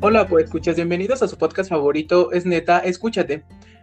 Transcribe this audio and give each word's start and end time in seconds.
Hola, 0.00 0.28
pues 0.28 0.44
escuchas, 0.44 0.76
bienvenidos 0.76 1.24
a 1.24 1.28
su 1.28 1.36
podcast 1.36 1.70
favorito, 1.70 2.30
es 2.30 2.46
neta, 2.46 2.78
escúchate. 2.78 3.42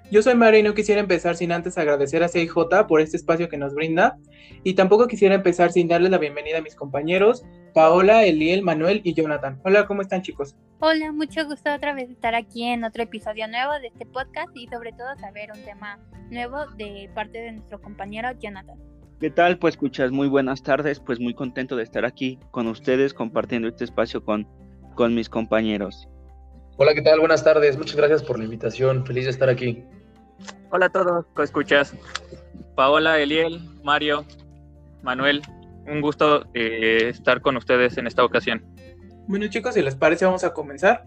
Yo 0.09 0.21
soy 0.21 0.33
Mario 0.33 0.61
y 0.61 0.63
no 0.63 0.73
quisiera 0.73 1.01
empezar 1.01 1.35
sin 1.35 1.51
antes 1.51 1.77
agradecer 1.77 2.23
a 2.23 2.29
CIJ 2.29 2.53
por 2.87 3.01
este 3.01 3.17
espacio 3.17 3.49
que 3.49 3.57
nos 3.57 3.73
brinda 3.73 4.17
y 4.63 4.75
tampoco 4.75 5.07
quisiera 5.07 5.35
empezar 5.35 5.73
sin 5.73 5.89
darles 5.89 6.11
la 6.11 6.17
bienvenida 6.17 6.59
a 6.59 6.61
mis 6.61 6.73
compañeros 6.73 7.43
Paola, 7.73 8.23
Eliel, 8.23 8.61
Manuel 8.61 9.01
y 9.03 9.13
Jonathan. 9.13 9.59
Hola, 9.65 9.87
¿cómo 9.87 10.01
están 10.01 10.21
chicos? 10.21 10.55
Hola, 10.79 11.11
mucho 11.11 11.43
gusto 11.45 11.73
otra 11.73 11.93
vez 11.93 12.09
estar 12.09 12.33
aquí 12.33 12.63
en 12.63 12.85
otro 12.85 13.03
episodio 13.03 13.49
nuevo 13.49 13.73
de 13.81 13.87
este 13.87 14.05
podcast 14.05 14.55
y 14.55 14.67
sobre 14.67 14.93
todo 14.93 15.17
saber 15.19 15.49
un 15.53 15.65
tema 15.65 15.99
nuevo 16.31 16.65
de 16.77 17.09
parte 17.13 17.39
de 17.39 17.51
nuestro 17.51 17.81
compañero 17.81 18.29
Jonathan. 18.39 18.77
¿Qué 19.19 19.31
tal? 19.31 19.59
Pues 19.59 19.73
escuchas, 19.73 20.11
muy 20.11 20.29
buenas 20.29 20.63
tardes, 20.63 21.01
pues 21.01 21.19
muy 21.19 21.33
contento 21.33 21.75
de 21.75 21.83
estar 21.83 22.05
aquí 22.05 22.39
con 22.51 22.67
ustedes 22.67 23.13
compartiendo 23.13 23.67
este 23.67 23.83
espacio 23.83 24.23
con 24.23 24.47
con 24.95 25.13
mis 25.13 25.29
compañeros. 25.29 26.07
Hola, 26.77 26.93
¿qué 26.93 27.01
tal? 27.01 27.21
Buenas 27.21 27.41
tardes. 27.41 27.77
Muchas 27.77 27.95
gracias 27.95 28.21
por 28.21 28.37
la 28.37 28.43
invitación. 28.43 29.05
Feliz 29.05 29.23
de 29.23 29.31
estar 29.31 29.47
aquí. 29.47 29.81
Hola 30.71 30.87
a 30.87 30.89
todos, 30.89 31.25
¿cómo 31.33 31.43
escuchas? 31.45 31.95
Paola, 32.75 33.17
Eliel, 33.17 33.61
Mario, 33.81 34.25
Manuel, 35.01 35.41
un 35.87 36.01
gusto 36.01 36.45
eh, 36.53 37.07
estar 37.07 37.39
con 37.39 37.55
ustedes 37.55 37.97
en 37.97 38.07
esta 38.07 38.25
ocasión. 38.25 38.61
Bueno 39.27 39.47
chicos, 39.47 39.75
si 39.75 39.81
les 39.81 39.95
parece 39.95 40.25
vamos 40.25 40.43
a 40.43 40.53
comenzar. 40.53 41.05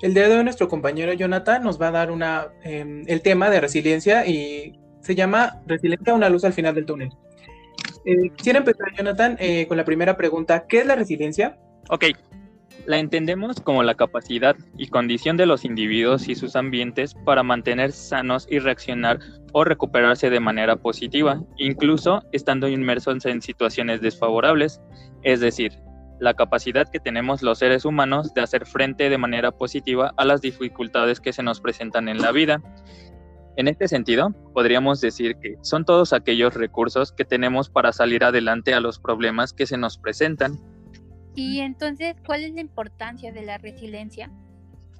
El 0.00 0.14
día 0.14 0.26
de 0.26 0.38
hoy 0.38 0.44
nuestro 0.44 0.68
compañero 0.68 1.12
Jonathan 1.12 1.62
nos 1.62 1.78
va 1.78 1.88
a 1.88 1.92
dar 1.92 2.10
una, 2.10 2.48
em, 2.62 3.04
el 3.06 3.20
tema 3.20 3.50
de 3.50 3.60
resiliencia 3.60 4.26
y 4.26 4.80
se 5.00 5.14
llama 5.14 5.60
Resiliencia, 5.66 6.14
una 6.14 6.30
luz 6.30 6.44
al 6.44 6.54
final 6.54 6.74
del 6.74 6.86
túnel. 6.86 7.10
Eh, 8.06 8.30
quisiera 8.36 8.60
empezar, 8.60 8.86
Jonathan, 8.96 9.36
eh, 9.38 9.66
con 9.66 9.76
la 9.76 9.84
primera 9.84 10.16
pregunta. 10.16 10.66
¿Qué 10.66 10.78
es 10.78 10.86
la 10.86 10.96
resiliencia? 10.96 11.58
Ok, 11.90 12.06
la 12.86 12.98
entendemos 12.98 13.60
como 13.60 13.82
la 13.82 13.94
capacidad 13.94 14.56
y 14.76 14.88
condición 14.88 15.36
de 15.36 15.46
los 15.46 15.64
individuos 15.64 16.28
y 16.28 16.34
sus 16.34 16.56
ambientes 16.56 17.14
para 17.24 17.42
mantener 17.42 17.92
sanos 17.92 18.46
y 18.50 18.58
reaccionar 18.58 19.20
o 19.52 19.64
recuperarse 19.64 20.30
de 20.30 20.40
manera 20.40 20.76
positiva, 20.76 21.42
incluso 21.56 22.22
estando 22.32 22.68
inmersos 22.68 23.24
en 23.26 23.42
situaciones 23.42 24.00
desfavorables, 24.00 24.80
es 25.22 25.40
decir, 25.40 25.72
la 26.20 26.34
capacidad 26.34 26.88
que 26.88 27.00
tenemos 27.00 27.42
los 27.42 27.58
seres 27.58 27.84
humanos 27.84 28.34
de 28.34 28.42
hacer 28.42 28.66
frente 28.66 29.08
de 29.08 29.18
manera 29.18 29.50
positiva 29.52 30.12
a 30.16 30.24
las 30.24 30.40
dificultades 30.40 31.20
que 31.20 31.32
se 31.32 31.42
nos 31.42 31.60
presentan 31.60 32.08
en 32.08 32.18
la 32.18 32.30
vida. 32.30 32.62
En 33.56 33.68
este 33.68 33.88
sentido, 33.88 34.30
podríamos 34.54 35.00
decir 35.00 35.36
que 35.36 35.56
son 35.62 35.84
todos 35.84 36.12
aquellos 36.12 36.54
recursos 36.54 37.12
que 37.12 37.24
tenemos 37.24 37.68
para 37.68 37.92
salir 37.92 38.22
adelante 38.22 38.74
a 38.74 38.80
los 38.80 38.98
problemas 38.98 39.52
que 39.52 39.66
se 39.66 39.76
nos 39.76 39.98
presentan 39.98 40.58
y 41.34 41.60
entonces, 41.60 42.16
¿cuál 42.26 42.44
es 42.44 42.52
la 42.52 42.60
importancia 42.60 43.32
de 43.32 43.42
la 43.42 43.58
resiliencia? 43.58 44.30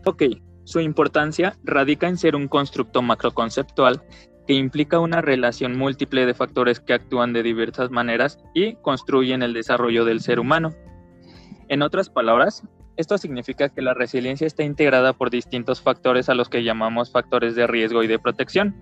Ok, 0.05 0.23
su 0.65 0.81
importancia 0.81 1.57
radica 1.65 2.09
en 2.09 2.17
ser 2.17 2.37
un 2.37 2.49
constructo 2.49 3.03
macroconceptual 3.03 4.03
que 4.47 4.55
implica 4.55 4.99
una 4.99 5.21
relación 5.21 5.77
múltiple 5.77 6.27
de 6.27 6.35
factores 6.35 6.81
que 6.81 6.95
actúan 6.95 7.33
de 7.33 7.43
diversas 7.43 7.91
maneras 7.91 8.39
y 8.55 8.75
construyen 8.77 9.43
el 9.43 9.53
desarrollo 9.53 10.05
del 10.05 10.21
ser 10.21 10.41
humano. 10.41 10.75
En 11.69 11.83
otras 11.83 12.11
palabras, 12.11 12.65
esto 12.97 13.17
significa 13.17 13.69
que 13.69 13.83
la 13.83 13.95
resiliencia 13.95 14.47
está 14.47 14.63
integrada 14.63 15.13
por 15.13 15.31
distintos 15.31 15.81
factores 15.81 16.29
a 16.29 16.35
los 16.35 16.49
que 16.49 16.65
llamamos 16.65 17.13
factores 17.13 17.55
de 17.55 17.67
riesgo 17.67 18.03
y 18.03 18.07
de 18.07 18.19
protección, 18.19 18.75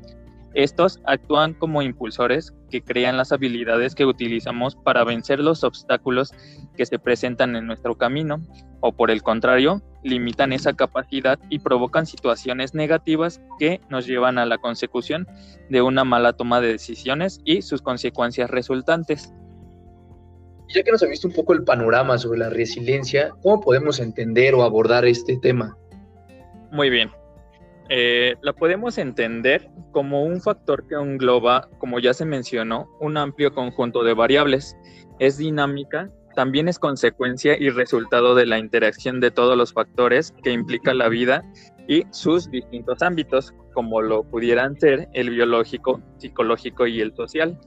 estos 0.55 1.01
actúan 1.05 1.55
como 1.55 1.83
impulsores 1.83 2.55
que 2.71 2.83
crean 2.83 3.17
las 3.17 3.33
habilidades 3.33 3.95
que 3.95 4.07
utilizamos 4.07 4.77
para 4.77 5.05
vencer 5.05 5.41
los 5.41 5.65
obstáculos 5.65 6.33
que 6.77 6.87
se 6.87 6.99
presentan 6.99 7.57
en 7.57 7.67
nuestro 7.67 7.97
camino, 7.97 8.41
o 8.81 8.93
por 8.93 9.11
el 9.11 9.23
contrario, 9.23 9.83
limitan 10.03 10.53
esa 10.53 10.73
capacidad 10.73 11.39
y 11.51 11.59
provocan 11.59 12.07
situaciones 12.07 12.75
negativas 12.75 13.41
que 13.59 13.81
nos 13.89 14.07
llevan 14.07 14.39
a 14.39 14.47
la 14.47 14.59
consecución 14.59 15.27
de 15.69 15.83
una 15.83 16.05
mala 16.05 16.33
toma 16.33 16.61
de 16.61 16.69
decisiones 16.69 17.41
y 17.45 17.63
sus 17.63 17.83
consecuencias 17.83 18.51
resultantes. 18.51 19.33
Ya 20.75 20.83
que 20.83 20.93
nos 20.93 21.03
ha 21.03 21.07
visto 21.07 21.27
un 21.27 21.35
poco 21.35 21.55
el 21.55 21.65
panorama 21.65 22.19
sobre 22.19 22.41
la 22.41 22.51
resiliencia, 22.51 23.31
¿cómo 23.43 23.61
podemos 23.61 24.01
entender 24.01 24.55
o 24.55 24.63
abordar 24.63 25.07
este 25.07 25.39
tema? 25.39 25.77
Muy 26.71 26.91
bien. 26.91 27.11
Eh, 27.91 28.35
la 28.43 28.53
podemos 28.53 28.99
entender 28.99 29.71
como 29.93 30.23
un 30.25 30.41
factor 30.41 30.87
que 30.87 30.95
engloba, 30.95 31.69
como 31.79 31.99
ya 31.99 32.13
se 32.13 32.25
mencionó, 32.25 32.89
un 33.01 33.17
amplio 33.17 33.53
conjunto 33.55 34.05
de 34.05 34.15
variables. 34.15 34.77
Es 35.19 35.39
dinámica, 35.39 36.11
también 36.35 36.69
es 36.69 36.79
consecuencia 36.79 37.57
y 37.59 37.71
resultado 37.71 38.35
de 38.35 38.47
la 38.47 38.59
interacción 38.59 39.21
de 39.21 39.31
todos 39.31 39.57
los 39.57 39.73
factores 39.73 40.33
que 40.43 40.53
implica 40.53 40.93
la 40.95 41.09
vida 41.09 41.43
y 41.89 42.05
sus 42.11 42.51
distintos 42.51 43.03
ámbitos, 43.03 43.55
como 43.73 44.03
lo 44.03 44.23
pudieran 44.23 44.79
ser 44.79 45.09
el 45.15 45.31
biológico, 45.31 46.03
psicológico 46.19 46.87
y 46.87 47.01
el 47.01 47.15
social. 47.15 47.59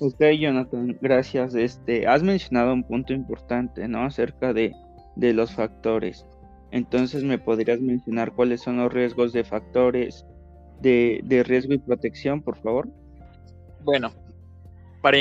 Ok, 0.00 0.20
Jonathan, 0.38 0.98
gracias. 1.00 1.54
Este, 1.54 2.06
has 2.06 2.22
mencionado 2.22 2.72
un 2.72 2.82
punto 2.82 3.12
importante, 3.12 3.86
¿no? 3.86 4.02
Acerca 4.02 4.52
de, 4.52 4.72
de 5.16 5.32
los 5.32 5.52
factores. 5.52 6.26
Entonces, 6.70 7.22
¿me 7.22 7.38
podrías 7.38 7.80
mencionar 7.80 8.32
cuáles 8.32 8.62
son 8.62 8.78
los 8.78 8.92
riesgos 8.92 9.32
de 9.32 9.44
factores 9.44 10.24
de, 10.80 11.44
riesgo 11.46 11.74
y 11.74 11.78
protección, 11.78 12.42
por 12.42 12.56
favor? 12.56 12.88
Bueno, 13.82 14.12
para 15.00 15.18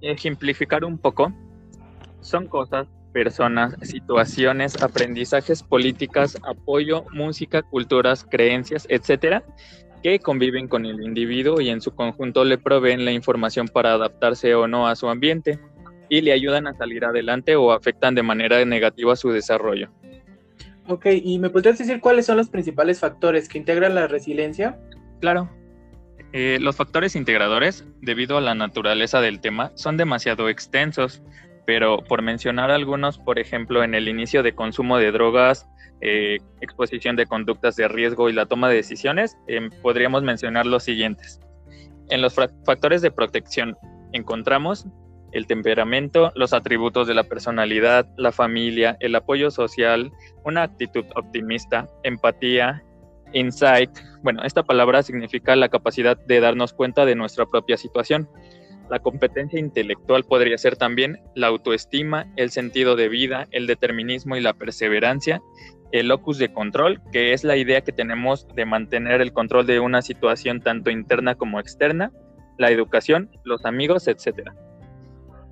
ejemplificar 0.00 0.84
un 0.84 0.98
poco, 0.98 1.32
son 2.20 2.46
cosas, 2.46 2.86
personas, 3.12 3.76
situaciones, 3.82 4.82
aprendizajes, 4.82 5.62
políticas, 5.62 6.36
apoyo, 6.42 7.04
música, 7.12 7.62
culturas, 7.62 8.26
creencias, 8.28 8.86
etcétera, 8.90 9.44
que 10.02 10.18
conviven 10.18 10.68
con 10.68 10.84
el 10.84 11.02
individuo 11.02 11.60
y 11.60 11.70
en 11.70 11.80
su 11.80 11.94
conjunto 11.94 12.44
le 12.44 12.58
proveen 12.58 13.04
la 13.04 13.12
información 13.12 13.68
para 13.68 13.94
adaptarse 13.94 14.54
o 14.54 14.68
no 14.68 14.86
a 14.86 14.96
su 14.96 15.08
ambiente 15.08 15.58
y 16.10 16.20
le 16.20 16.32
ayudan 16.32 16.66
a 16.66 16.74
salir 16.74 17.04
adelante 17.04 17.56
o 17.56 17.72
afectan 17.72 18.14
de 18.14 18.22
manera 18.22 18.62
negativa 18.64 19.16
su 19.16 19.30
desarrollo. 19.30 19.90
Ok, 20.86 21.06
¿y 21.22 21.38
me 21.38 21.50
podrías 21.50 21.78
decir 21.78 22.00
cuáles 22.00 22.26
son 22.26 22.36
los 22.36 22.48
principales 22.48 23.00
factores 23.00 23.48
que 23.48 23.58
integran 23.58 23.94
la 23.94 24.06
resiliencia? 24.06 24.78
Claro. 25.20 25.50
Eh, 26.32 26.58
los 26.60 26.76
factores 26.76 27.16
integradores, 27.16 27.86
debido 28.00 28.36
a 28.36 28.40
la 28.40 28.54
naturaleza 28.54 29.20
del 29.20 29.40
tema, 29.40 29.72
son 29.76 29.96
demasiado 29.96 30.48
extensos, 30.48 31.22
pero 31.64 32.04
por 32.04 32.22
mencionar 32.22 32.70
algunos, 32.70 33.18
por 33.18 33.38
ejemplo, 33.38 33.82
en 33.84 33.94
el 33.94 34.08
inicio 34.08 34.42
de 34.42 34.54
consumo 34.54 34.98
de 34.98 35.12
drogas, 35.12 35.66
eh, 36.00 36.38
exposición 36.60 37.16
de 37.16 37.26
conductas 37.26 37.76
de 37.76 37.88
riesgo 37.88 38.28
y 38.28 38.32
la 38.32 38.46
toma 38.46 38.68
de 38.68 38.76
decisiones, 38.76 39.38
em, 39.46 39.70
podríamos 39.80 40.22
mencionar 40.22 40.66
los 40.66 40.82
siguientes. 40.82 41.40
En 42.10 42.20
los 42.20 42.34
factores 42.34 43.00
de 43.00 43.10
protección 43.10 43.76
encontramos 44.12 44.86
el 45.34 45.46
temperamento, 45.46 46.32
los 46.34 46.52
atributos 46.52 47.06
de 47.06 47.14
la 47.14 47.24
personalidad, 47.24 48.06
la 48.16 48.32
familia, 48.32 48.96
el 49.00 49.14
apoyo 49.14 49.50
social, 49.50 50.12
una 50.44 50.62
actitud 50.62 51.04
optimista, 51.16 51.88
empatía, 52.04 52.82
insight. 53.32 53.90
Bueno, 54.22 54.42
esta 54.44 54.62
palabra 54.62 55.02
significa 55.02 55.56
la 55.56 55.68
capacidad 55.68 56.16
de 56.16 56.40
darnos 56.40 56.72
cuenta 56.72 57.04
de 57.04 57.16
nuestra 57.16 57.46
propia 57.46 57.76
situación. 57.76 58.28
La 58.88 59.00
competencia 59.00 59.58
intelectual 59.58 60.24
podría 60.24 60.56
ser 60.56 60.76
también 60.76 61.20
la 61.34 61.48
autoestima, 61.48 62.32
el 62.36 62.50
sentido 62.50 62.96
de 62.96 63.08
vida, 63.08 63.48
el 63.50 63.66
determinismo 63.66 64.36
y 64.36 64.40
la 64.40 64.54
perseverancia, 64.54 65.42
el 65.90 66.08
locus 66.08 66.38
de 66.38 66.52
control, 66.52 67.00
que 67.12 67.32
es 67.32 67.44
la 67.44 67.56
idea 67.56 67.80
que 67.80 67.92
tenemos 67.92 68.46
de 68.54 68.66
mantener 68.66 69.20
el 69.20 69.32
control 69.32 69.66
de 69.66 69.80
una 69.80 70.00
situación 70.02 70.60
tanto 70.60 70.90
interna 70.90 71.34
como 71.34 71.58
externa, 71.58 72.12
la 72.58 72.70
educación, 72.70 73.30
los 73.42 73.64
amigos, 73.64 74.06
etcétera. 74.06 74.54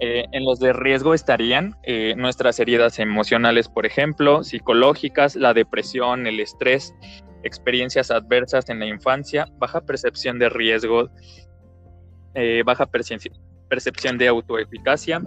Eh, 0.05 0.27
en 0.33 0.45
los 0.45 0.59
de 0.59 0.73
riesgo 0.73 1.15
estarían 1.15 1.77
eh, 1.85 2.15
nuestras 2.17 2.59
heridas 2.59 2.99
emocionales, 2.99 3.69
por 3.69 3.87
ejemplo, 3.87 4.43
psicológicas, 4.43 5.37
la 5.37 5.55
depresión, 5.55 6.27
el 6.27 6.41
estrés, 6.41 6.93
experiencias 7.45 8.11
adversas 8.11 8.69
en 8.69 8.81
la 8.81 8.87
infancia, 8.87 9.47
baja 9.59 9.81
percepción 9.81 10.41
de 10.41 10.49
riesgo, 10.49 11.09
eh, 12.35 12.65
baja 12.67 12.87
percepción 12.87 14.19
de 14.19 14.27
autoeficacia, 14.27 15.23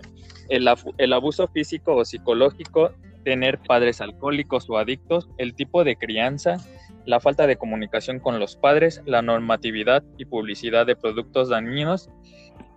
el, 0.49 0.69
el 0.97 1.13
abuso 1.13 1.47
físico 1.47 1.95
o 1.95 2.03
psicológico, 2.03 2.91
tener 3.23 3.59
padres 3.59 4.01
alcohólicos 4.01 4.69
o 4.69 4.77
adictos, 4.77 5.29
el 5.37 5.55
tipo 5.55 5.85
de 5.85 5.95
crianza, 5.95 6.57
la 7.05 7.21
falta 7.21 7.47
de 7.47 7.55
comunicación 7.55 8.19
con 8.19 8.41
los 8.41 8.57
padres, 8.57 9.01
la 9.05 9.21
normatividad 9.21 10.03
y 10.17 10.25
publicidad 10.25 10.85
de 10.85 10.97
productos 10.97 11.47
dañinos, 11.47 12.09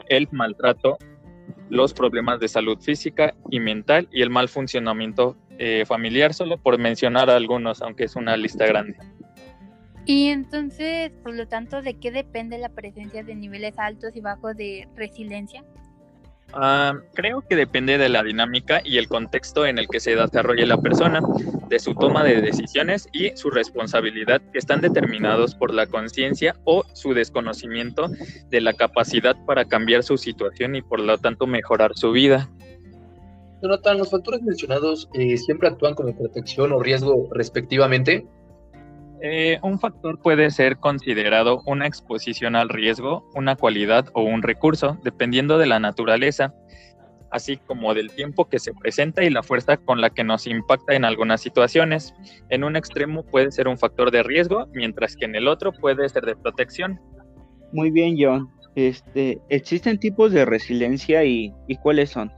el 0.09 0.29
maltrato 0.31 0.97
los 1.71 1.93
problemas 1.95 2.41
de 2.41 2.49
salud 2.49 2.79
física 2.79 3.35
y 3.51 3.61
mental 3.61 4.09
y 4.13 4.23
el 4.23 4.31
mal 4.31 4.49
funcionamiento 4.49 5.37
eh, 5.59 5.85
familiar, 5.87 6.35
solo 6.35 6.59
por 6.59 6.79
mencionar 6.79 7.31
algunos, 7.31 7.83
aunque 7.83 8.05
es 8.05 8.17
una 8.17 8.37
lista 8.37 8.67
grande. 8.67 8.97
Y 10.05 10.29
entonces, 10.29 11.11
por 11.23 11.35
lo 11.35 11.47
tanto, 11.47 11.83
¿de 11.83 11.95
qué 11.95 12.11
depende 12.11 12.57
la 12.57 12.71
presencia 12.71 13.23
de 13.23 13.35
niveles 13.35 13.79
altos 13.79 14.17
y 14.17 14.21
bajos 14.21 14.57
de 14.57 14.89
resiliencia? 14.97 15.65
Ah, 16.55 16.95
creo 17.15 17.43
que 17.43 17.57
depende 17.57 17.99
de 17.99 18.09
la 18.09 18.23
dinámica 18.23 18.81
y 18.85 18.99
el 18.99 19.09
contexto 19.09 19.67
en 19.67 19.79
el 19.79 19.87
que 19.87 20.01
se 20.01 20.17
desarrolle 20.17 20.67
la 20.67 20.81
persona, 20.81 21.21
de 21.69 21.79
su 21.79 21.95
toma 21.95 22.25
de 22.25 22.41
decisiones 22.41 23.09
y 23.13 23.37
su 23.37 23.51
responsabilidad, 23.51 24.41
que 24.53 24.59
están 24.59 24.81
determinados 24.81 25.55
por 25.55 25.75
la 25.75 25.87
conciencia 25.87 26.57
o 26.65 26.85
su 26.95 27.13
desconocimiento 27.13 28.09
de 28.49 28.61
la 28.63 28.73
capacidad 28.73 29.37
para 29.45 29.67
cambiar 29.67 30.03
su 30.03 30.17
situación 30.17 30.75
y 30.75 30.83
por 30.83 31.01
lo 31.01 31.19
tanto 31.19 31.47
mejorar 31.47 31.93
su 31.95 32.13
vida. 32.13 32.49
Jonathan, 33.63 33.99
los 33.99 34.11
factores 34.11 34.41
mencionados 34.43 35.09
eh, 35.15 35.37
siempre 35.37 35.69
actúan 35.69 35.95
como 35.95 36.17
protección 36.17 36.73
o 36.73 36.81
riesgo 36.81 37.29
respectivamente. 37.33 38.27
Eh, 39.21 39.59
un 39.63 39.81
factor 39.81 40.21
puede 40.21 40.51
ser 40.51 40.79
considerado 40.79 41.63
una 41.67 41.87
exposición 41.87 42.55
al 42.55 42.69
riesgo, 42.69 43.29
una 43.35 43.57
cualidad 43.57 44.07
o 44.13 44.23
un 44.23 44.43
recurso, 44.43 44.97
dependiendo 45.03 45.59
de 45.59 45.67
la 45.67 45.81
naturaleza, 45.81 46.55
así 47.31 47.57
como 47.57 47.95
del 47.95 48.11
tiempo 48.13 48.49
que 48.49 48.59
se 48.59 48.73
presenta 48.73 49.25
y 49.25 49.31
la 49.31 49.43
fuerza 49.43 49.77
con 49.77 50.01
la 50.01 50.11
que 50.11 50.25
nos 50.25 50.47
impacta 50.47 50.95
en 50.95 51.05
algunas 51.05 51.41
situaciones. 51.41 52.15
En 52.49 52.63
un 52.63 52.77
extremo 52.77 53.25
puede 53.25 53.51
ser 53.51 53.67
un 53.67 53.77
factor 53.77 54.11
de 54.11 54.23
riesgo, 54.23 54.67
mientras 54.73 55.17
que 55.17 55.25
en 55.25 55.35
el 55.35 55.49
otro 55.49 55.73
puede 55.73 56.09
ser 56.09 56.25
de 56.25 56.37
protección. 56.37 57.01
Muy 57.73 57.91
bien, 57.91 58.17
John. 58.19 58.49
Este, 58.77 59.41
¿Existen 59.49 59.99
tipos 59.99 60.33
de 60.33 60.45
resiliencia 60.45 61.25
y, 61.25 61.53
y 61.67 61.77
cuáles 61.77 62.11
son? 62.11 62.33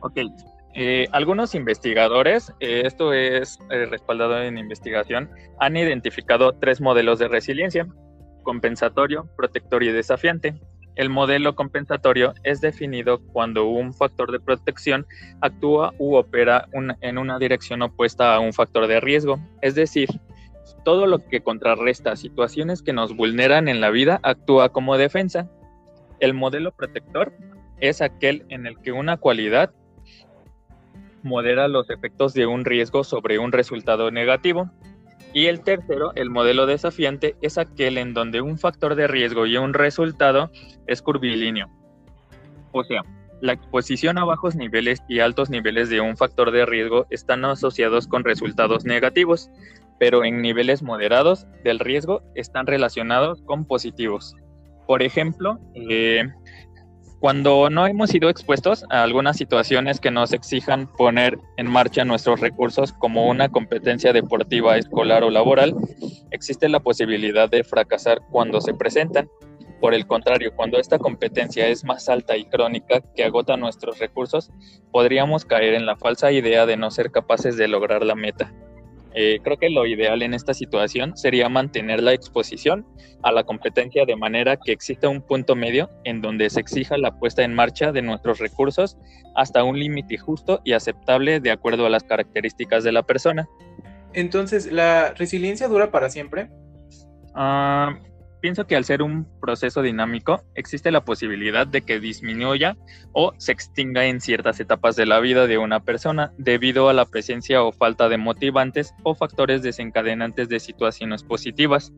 Ok, 0.00 0.20
eh, 0.80 1.08
algunos 1.10 1.56
investigadores, 1.56 2.54
eh, 2.60 2.82
esto 2.84 3.12
es 3.12 3.58
eh, 3.68 3.86
respaldado 3.86 4.40
en 4.40 4.58
investigación, 4.58 5.28
han 5.58 5.76
identificado 5.76 6.52
tres 6.52 6.80
modelos 6.80 7.18
de 7.18 7.26
resiliencia, 7.26 7.88
compensatorio, 8.44 9.28
protector 9.36 9.82
y 9.82 9.90
desafiante. 9.90 10.54
El 10.94 11.10
modelo 11.10 11.56
compensatorio 11.56 12.32
es 12.44 12.60
definido 12.60 13.18
cuando 13.32 13.66
un 13.66 13.92
factor 13.92 14.30
de 14.30 14.38
protección 14.38 15.04
actúa 15.40 15.94
u 15.98 16.14
opera 16.14 16.68
en 17.00 17.18
una 17.18 17.40
dirección 17.40 17.82
opuesta 17.82 18.36
a 18.36 18.38
un 18.38 18.52
factor 18.52 18.86
de 18.86 19.00
riesgo, 19.00 19.40
es 19.62 19.74
decir, 19.74 20.08
todo 20.84 21.06
lo 21.06 21.26
que 21.26 21.40
contrarresta 21.40 22.14
situaciones 22.14 22.82
que 22.82 22.92
nos 22.92 23.16
vulneran 23.16 23.66
en 23.66 23.80
la 23.80 23.90
vida 23.90 24.20
actúa 24.22 24.68
como 24.68 24.96
defensa. 24.96 25.50
El 26.20 26.34
modelo 26.34 26.70
protector 26.70 27.32
es 27.80 28.00
aquel 28.00 28.44
en 28.48 28.66
el 28.66 28.78
que 28.78 28.92
una 28.92 29.16
cualidad 29.16 29.72
modera 31.28 31.68
los 31.68 31.88
efectos 31.90 32.34
de 32.34 32.46
un 32.46 32.64
riesgo 32.64 33.04
sobre 33.04 33.38
un 33.38 33.52
resultado 33.52 34.10
negativo. 34.10 34.70
Y 35.32 35.46
el 35.46 35.60
tercero, 35.60 36.12
el 36.14 36.30
modelo 36.30 36.66
desafiante, 36.66 37.36
es 37.42 37.58
aquel 37.58 37.98
en 37.98 38.14
donde 38.14 38.40
un 38.40 38.58
factor 38.58 38.94
de 38.94 39.06
riesgo 39.06 39.46
y 39.46 39.56
un 39.56 39.74
resultado 39.74 40.50
es 40.86 41.02
curvilíneo. 41.02 41.68
O 42.72 42.82
sea, 42.82 43.02
la 43.40 43.52
exposición 43.52 44.18
a 44.18 44.24
bajos 44.24 44.56
niveles 44.56 45.00
y 45.08 45.20
altos 45.20 45.50
niveles 45.50 45.90
de 45.90 46.00
un 46.00 46.16
factor 46.16 46.50
de 46.50 46.66
riesgo 46.66 47.06
están 47.10 47.44
asociados 47.44 48.08
con 48.08 48.24
resultados 48.24 48.84
negativos, 48.84 49.50
pero 50.00 50.24
en 50.24 50.42
niveles 50.42 50.82
moderados 50.82 51.46
del 51.62 51.78
riesgo 51.78 52.22
están 52.34 52.66
relacionados 52.66 53.42
con 53.42 53.64
positivos. 53.64 54.34
Por 54.86 55.02
ejemplo, 55.02 55.58
eh, 55.74 56.24
cuando 57.20 57.68
no 57.68 57.86
hemos 57.86 58.10
sido 58.10 58.30
expuestos 58.30 58.84
a 58.90 59.02
algunas 59.02 59.36
situaciones 59.36 59.98
que 59.98 60.10
nos 60.10 60.32
exijan 60.32 60.86
poner 60.86 61.38
en 61.56 61.68
marcha 61.68 62.04
nuestros 62.04 62.40
recursos 62.40 62.92
como 62.92 63.26
una 63.28 63.48
competencia 63.48 64.12
deportiva, 64.12 64.76
escolar 64.76 65.24
o 65.24 65.30
laboral, 65.30 65.74
existe 66.30 66.68
la 66.68 66.80
posibilidad 66.80 67.50
de 67.50 67.64
fracasar 67.64 68.22
cuando 68.30 68.60
se 68.60 68.74
presentan. 68.74 69.28
Por 69.80 69.94
el 69.94 70.06
contrario, 70.06 70.52
cuando 70.54 70.78
esta 70.78 70.98
competencia 70.98 71.66
es 71.66 71.84
más 71.84 72.08
alta 72.08 72.36
y 72.36 72.44
crónica 72.44 73.00
que 73.14 73.24
agota 73.24 73.56
nuestros 73.56 73.98
recursos, 73.98 74.50
podríamos 74.92 75.44
caer 75.44 75.74
en 75.74 75.86
la 75.86 75.96
falsa 75.96 76.30
idea 76.30 76.66
de 76.66 76.76
no 76.76 76.90
ser 76.90 77.10
capaces 77.10 77.56
de 77.56 77.68
lograr 77.68 78.04
la 78.04 78.14
meta. 78.14 78.52
Eh, 79.20 79.40
creo 79.42 79.56
que 79.56 79.68
lo 79.68 79.84
ideal 79.84 80.22
en 80.22 80.32
esta 80.32 80.54
situación 80.54 81.16
sería 81.16 81.48
mantener 81.48 82.00
la 82.00 82.12
exposición 82.12 82.86
a 83.24 83.32
la 83.32 83.42
competencia 83.42 84.04
de 84.06 84.14
manera 84.14 84.56
que 84.56 84.70
exista 84.70 85.08
un 85.08 85.22
punto 85.22 85.56
medio 85.56 85.90
en 86.04 86.20
donde 86.20 86.48
se 86.48 86.60
exija 86.60 86.96
la 86.98 87.18
puesta 87.18 87.42
en 87.42 87.52
marcha 87.52 87.90
de 87.90 88.00
nuestros 88.00 88.38
recursos 88.38 88.96
hasta 89.34 89.64
un 89.64 89.76
límite 89.76 90.18
justo 90.18 90.60
y 90.62 90.72
aceptable 90.72 91.40
de 91.40 91.50
acuerdo 91.50 91.84
a 91.84 91.90
las 91.90 92.04
características 92.04 92.84
de 92.84 92.92
la 92.92 93.02
persona. 93.02 93.48
Entonces, 94.12 94.70
¿la 94.70 95.12
resiliencia 95.14 95.66
dura 95.66 95.90
para 95.90 96.10
siempre? 96.10 96.48
Ah, 97.34 97.98
pienso 98.48 98.66
que 98.66 98.76
al 98.76 98.86
ser 98.86 99.02
un 99.02 99.26
proceso 99.42 99.82
dinámico, 99.82 100.42
existe 100.54 100.90
la 100.90 101.04
posibilidad 101.04 101.66
de 101.66 101.82
que 101.82 102.00
disminuya 102.00 102.78
o 103.12 103.34
se 103.36 103.52
extinga 103.52 104.06
en 104.06 104.22
ciertas 104.22 104.58
etapas 104.58 104.96
de 104.96 105.04
la 105.04 105.20
vida 105.20 105.46
de 105.46 105.58
una 105.58 105.80
persona 105.80 106.32
debido 106.38 106.88
a 106.88 106.94
la 106.94 107.04
presencia 107.04 107.62
o 107.62 107.72
falta 107.72 108.08
de 108.08 108.16
motivantes 108.16 108.94
o 109.02 109.14
factores 109.14 109.60
desencadenantes 109.60 110.48
de 110.48 110.60
situaciones 110.60 111.24
positivas. 111.24 111.92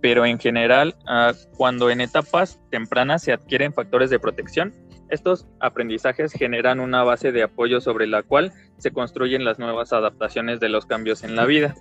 Pero 0.00 0.24
en 0.24 0.38
general, 0.38 0.96
ah, 1.06 1.34
cuando 1.54 1.90
en 1.90 2.00
etapas 2.00 2.58
tempranas 2.70 3.22
se 3.22 3.34
adquieren 3.34 3.74
factores 3.74 4.08
de 4.08 4.18
protección, 4.18 4.72
estos 5.10 5.46
aprendizajes 5.60 6.32
generan 6.32 6.80
una 6.80 7.04
base 7.04 7.30
de 7.30 7.42
apoyo 7.42 7.82
sobre 7.82 8.06
la 8.06 8.22
cual 8.22 8.54
se 8.78 8.90
construyen 8.90 9.44
las 9.44 9.58
nuevas 9.58 9.92
adaptaciones 9.92 10.60
de 10.60 10.70
los 10.70 10.86
cambios 10.86 11.24
en 11.24 11.36
la 11.36 11.44
vida. 11.44 11.74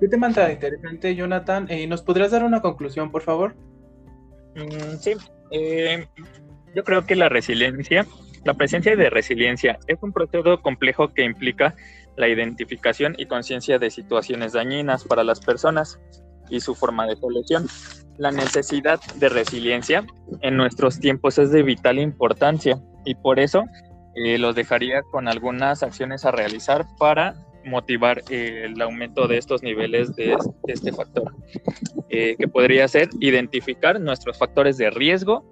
Qué 0.00 0.08
tema 0.08 0.32
tan 0.32 0.52
interesante, 0.52 1.14
Jonathan. 1.14 1.66
Eh, 1.68 1.86
¿Nos 1.86 2.02
podrías 2.02 2.30
dar 2.30 2.44
una 2.44 2.60
conclusión, 2.60 3.10
por 3.10 3.22
favor? 3.22 3.56
Mm, 4.54 4.96
sí, 4.98 5.12
eh, 5.50 6.06
yo 6.74 6.84
creo 6.84 7.04
que 7.04 7.16
la 7.16 7.28
resiliencia, 7.28 8.06
la 8.44 8.54
presencia 8.54 8.94
de 8.94 9.10
resiliencia 9.10 9.78
es 9.86 9.98
un 10.00 10.12
proceso 10.12 10.60
complejo 10.62 11.08
que 11.08 11.24
implica 11.24 11.74
la 12.16 12.28
identificación 12.28 13.14
y 13.18 13.26
conciencia 13.26 13.78
de 13.78 13.90
situaciones 13.90 14.52
dañinas 14.52 15.04
para 15.04 15.24
las 15.24 15.40
personas 15.40 15.98
y 16.48 16.60
su 16.60 16.74
forma 16.74 17.06
de 17.06 17.16
solución. 17.16 17.66
La 18.18 18.30
necesidad 18.30 19.00
de 19.16 19.28
resiliencia 19.28 20.04
en 20.40 20.56
nuestros 20.56 20.98
tiempos 20.98 21.38
es 21.38 21.50
de 21.50 21.62
vital 21.62 21.98
importancia 21.98 22.80
y 23.04 23.14
por 23.14 23.38
eso 23.38 23.64
eh, 24.14 24.38
los 24.38 24.54
dejaría 24.54 25.02
con 25.02 25.28
algunas 25.28 25.82
acciones 25.82 26.24
a 26.24 26.32
realizar 26.32 26.86
para 26.98 27.34
motivar 27.68 28.22
eh, 28.30 28.64
el 28.64 28.80
aumento 28.80 29.28
de 29.28 29.38
estos 29.38 29.62
niveles 29.62 30.14
de, 30.16 30.36
este 30.66 30.92
factor, 30.92 31.34
eh, 32.08 32.36
que 32.38 32.48
podría 32.48 32.88
ser 32.88 33.08
identificar 33.20 34.00
nuestros 34.00 34.38
factores 34.38 34.78
de 34.78 34.90
riesgo, 34.90 35.44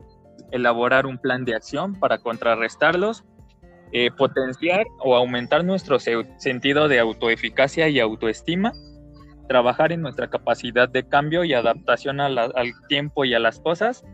elaborar 0.51 1.07
un 1.07 1.19
plan 1.19 1.45
de 1.45 1.55
acción 1.55 1.95
para 1.95 2.19
contrarrestarlos, 2.19 3.25
eh, 3.93 4.11
potenciar 4.11 4.85
o 4.99 5.15
aumentar 5.15 5.65
nuestro 5.65 5.99
sentido 5.99 6.89
de 6.89 6.99
autoeficacia 6.99 7.89
y 7.89 8.01
autoestima, 8.01 8.73
trabajar 9.49 9.93
en 9.93 10.01
nuestra 10.01 10.29
capacidad 10.29 10.89
de 10.89 11.07
cambio 11.07 11.45
y 11.45 11.55
adaptación 11.55 12.21
al 12.21 12.53
tiempo 12.89 13.25
y 13.25 13.35
a 13.35 13.39
las 13.39 13.61
cosas, 13.61 14.05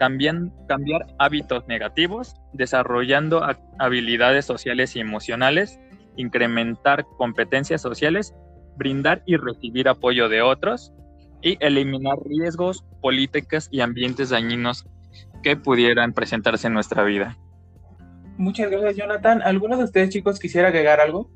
cambiar 0.00 1.06
hábitos 1.18 1.68
negativos, 1.68 2.34
desarrollando 2.54 3.46
habilidades 3.78 4.46
sociales 4.46 4.96
y 4.96 5.00
emocionales, 5.00 5.78
incrementar 6.20 7.06
competencias 7.16 7.82
sociales, 7.82 8.34
brindar 8.76 9.22
y 9.26 9.36
recibir 9.36 9.88
apoyo 9.88 10.28
de 10.28 10.42
otros 10.42 10.92
y 11.42 11.56
eliminar 11.60 12.18
riesgos, 12.24 12.84
políticas 13.00 13.68
y 13.70 13.80
ambientes 13.80 14.30
dañinos 14.30 14.86
que 15.42 15.56
pudieran 15.56 16.12
presentarse 16.12 16.66
en 16.66 16.74
nuestra 16.74 17.02
vida. 17.02 17.36
Muchas 18.36 18.70
gracias, 18.70 18.96
Jonathan. 18.96 19.42
¿Algunos 19.42 19.78
de 19.78 19.84
ustedes, 19.84 20.10
chicos, 20.10 20.38
quisiera 20.38 20.68
agregar 20.68 21.00
algo? 21.00 21.30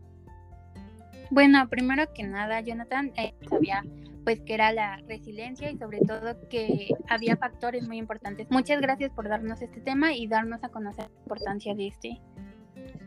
Bueno, 1.30 1.68
primero 1.68 2.04
que 2.14 2.22
nada, 2.22 2.60
Jonathan 2.60 3.12
eh, 3.16 3.34
sabía 3.48 3.82
pues 4.24 4.40
que 4.40 4.54
era 4.54 4.72
la 4.72 4.96
resiliencia 5.06 5.70
y 5.70 5.76
sobre 5.76 5.98
todo 6.00 6.48
que 6.48 6.88
había 7.08 7.36
factores 7.36 7.86
muy 7.86 7.98
importantes. 7.98 8.46
Muchas 8.50 8.80
gracias 8.80 9.10
por 9.12 9.28
darnos 9.28 9.60
este 9.60 9.80
tema 9.82 10.14
y 10.14 10.26
darnos 10.26 10.64
a 10.64 10.70
conocer 10.70 11.10
la 11.10 11.20
importancia 11.20 11.74
de 11.74 11.88
este. 11.88 12.20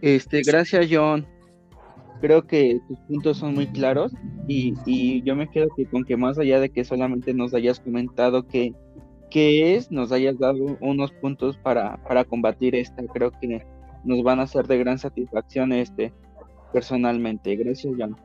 Este, 0.02 0.44
gracias, 0.44 0.88
John 0.92 1.26
creo 2.20 2.46
que 2.46 2.80
tus 2.88 3.00
puntos 3.02 3.38
son 3.38 3.56
muy 3.56 3.68
claros 3.68 4.14
y, 4.48 4.74
y, 4.86 5.22
yo 5.24 5.36
me 5.36 5.50
quedo 5.50 5.68
que 5.76 5.86
con 5.86 6.04
que 6.04 6.18
más 6.18 6.38
allá 6.40 6.60
de 6.60 6.70
que 6.70 6.84
solamente 6.84 7.34
nos 7.34 7.54
hayas 7.54 7.80
comentado 7.80 8.48
que, 8.48 8.74
qué 9.30 9.76
es, 9.76 9.92
nos 9.92 10.12
hayas 10.12 10.38
dado 10.38 10.78
unos 10.80 11.12
puntos 11.12 11.58
para, 11.58 11.98
para 12.04 12.24
combatir 12.24 12.76
esta, 12.76 13.04
creo 13.08 13.32
que 13.32 13.66
nos 14.04 14.24
van 14.24 14.40
a 14.40 14.48
ser 14.48 14.68
de 14.68 14.78
gran 14.78 14.98
satisfacción 14.98 15.72
este 15.74 16.14
personalmente. 16.72 17.56
Gracias, 17.56 17.94
Jan. 17.98 18.16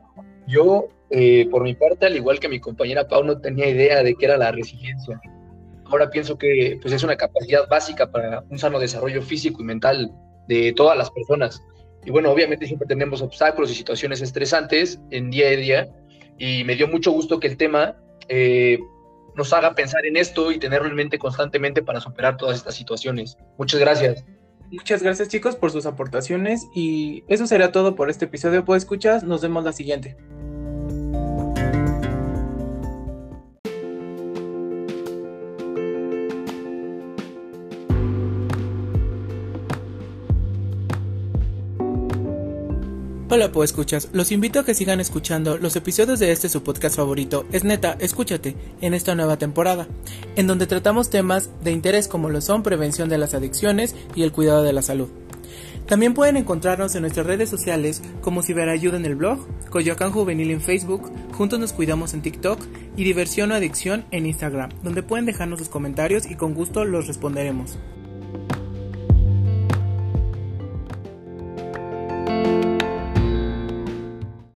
Yo, 0.47 0.89
eh, 1.09 1.47
por 1.49 1.63
mi 1.63 1.73
parte, 1.73 2.05
al 2.05 2.15
igual 2.15 2.39
que 2.39 2.49
mi 2.49 2.59
compañera 2.59 3.07
Pau, 3.07 3.23
no 3.23 3.39
tenía 3.39 3.69
idea 3.69 4.03
de 4.03 4.15
qué 4.15 4.25
era 4.25 4.37
la 4.37 4.51
resiliencia. 4.51 5.19
Ahora 5.85 6.09
pienso 6.09 6.37
que 6.37 6.77
pues, 6.81 6.93
es 6.93 7.03
una 7.03 7.15
capacidad 7.15 7.67
básica 7.69 8.11
para 8.11 8.43
un 8.49 8.57
sano 8.57 8.79
desarrollo 8.79 9.21
físico 9.21 9.61
y 9.61 9.65
mental 9.65 10.11
de 10.47 10.73
todas 10.73 10.97
las 10.97 11.11
personas. 11.11 11.61
Y 12.05 12.11
bueno, 12.11 12.31
obviamente 12.31 12.67
siempre 12.67 12.87
tenemos 12.87 13.21
obstáculos 13.21 13.71
y 13.71 13.75
situaciones 13.75 14.21
estresantes 14.21 14.99
en 15.11 15.29
día 15.29 15.47
a 15.47 15.51
día. 15.51 15.89
Y 16.37 16.63
me 16.63 16.75
dio 16.75 16.87
mucho 16.87 17.11
gusto 17.11 17.39
que 17.39 17.47
el 17.47 17.57
tema 17.57 17.95
eh, 18.27 18.79
nos 19.35 19.53
haga 19.53 19.75
pensar 19.75 20.05
en 20.05 20.17
esto 20.17 20.51
y 20.51 20.59
tenerlo 20.59 20.87
en 20.87 20.95
mente 20.95 21.17
constantemente 21.17 21.81
para 21.81 21.99
superar 22.01 22.37
todas 22.37 22.57
estas 22.57 22.75
situaciones. 22.75 23.37
Muchas 23.57 23.79
gracias. 23.79 24.25
Muchas 24.71 25.03
gracias 25.03 25.27
chicos 25.27 25.55
por 25.55 25.71
sus 25.71 25.85
aportaciones 25.85 26.67
y 26.73 27.23
eso 27.27 27.45
será 27.45 27.71
todo 27.71 27.95
por 27.95 28.09
este 28.09 28.25
episodio. 28.25 28.65
Pues 28.65 28.83
escuchas, 28.83 29.23
nos 29.23 29.41
vemos 29.41 29.63
la 29.63 29.71
siguiente. 29.71 30.17
Hola, 43.35 43.51
pues 43.51 43.71
escuchas. 43.71 44.09
Los 44.13 44.31
invito 44.31 44.59
a 44.59 44.63
que 44.63 44.75
sigan 44.75 44.99
escuchando 44.99 45.57
los 45.57 45.75
episodios 45.75 46.19
de 46.19 46.31
este 46.31 46.49
su 46.49 46.61
podcast 46.61 46.97
favorito. 46.97 47.47
Es 47.51 47.63
neta, 47.63 47.97
escúchate 47.99 48.55
en 48.79 48.93
esta 48.93 49.15
nueva 49.15 49.37
temporada, 49.37 49.87
en 50.35 50.45
donde 50.45 50.67
tratamos 50.67 51.09
temas 51.09 51.49
de 51.63 51.71
interés 51.71 52.07
como 52.07 52.29
lo 52.29 52.41
son 52.41 52.61
prevención 52.61 53.09
de 53.09 53.17
las 53.17 53.33
adicciones 53.33 53.95
y 54.13 54.21
el 54.21 54.31
cuidado 54.31 54.61
de 54.61 54.71
la 54.71 54.83
salud. 54.83 55.09
También 55.87 56.13
pueden 56.13 56.37
encontrarnos 56.37 56.93
en 56.93 57.01
nuestras 57.01 57.25
redes 57.25 57.49
sociales 57.49 58.03
como 58.21 58.43
Ciberayuda 58.43 58.97
en 58.97 59.05
el 59.07 59.15
blog, 59.15 59.39
Coyoacán 59.71 60.11
Juvenil 60.11 60.51
en 60.51 60.61
Facebook, 60.61 61.11
Juntos 61.35 61.57
nos 61.57 61.73
cuidamos 61.73 62.13
en 62.13 62.21
TikTok 62.21 62.59
y 62.95 63.03
Diversión 63.03 63.51
o 63.51 63.55
Adicción 63.55 64.05
en 64.11 64.27
Instagram, 64.27 64.69
donde 64.83 65.01
pueden 65.01 65.25
dejarnos 65.25 65.57
sus 65.57 65.69
comentarios 65.69 66.29
y 66.29 66.35
con 66.35 66.53
gusto 66.53 66.85
los 66.85 67.07
responderemos. 67.07 67.79